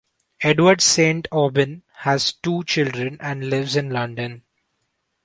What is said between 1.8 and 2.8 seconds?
has two